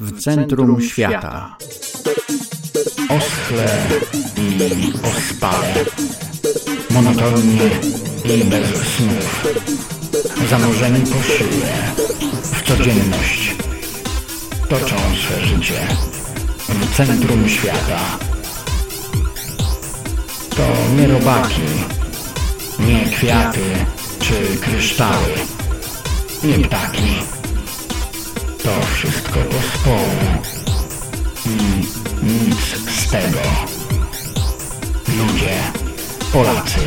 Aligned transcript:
w 0.00 0.20
centrum 0.20 0.82
świata. 0.82 1.56
Oschle 3.08 3.78
i 4.36 4.92
ospale, 4.92 5.74
monotonnie 6.90 7.70
i 8.24 8.44
bez 8.44 8.68
snów, 8.68 9.46
zanurzeni 10.50 11.00
po 11.00 11.22
szyję 11.22 11.72
w 12.42 12.62
codzienność, 12.62 13.54
toczą 14.68 14.96
swe 14.96 15.46
życie. 15.46 15.80
W 16.68 16.96
centrum 16.96 17.48
świata. 17.48 18.00
To 20.50 20.94
nie 20.96 21.08
robaki, 21.08 21.62
nie 22.78 23.04
kwiaty 23.04 23.60
czy 24.18 24.56
kryształy, 24.60 25.34
nie 26.44 26.58
ptaki. 26.58 27.37
To 28.68 28.86
wszystko 28.86 29.40
pospołu 29.40 29.98
i 31.46 31.86
nic 32.24 32.60
z 33.00 33.10
tego. 33.10 33.38
Ludzie, 35.18 35.54
Polacy, 36.32 36.80